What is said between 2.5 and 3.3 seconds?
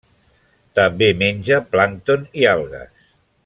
algues.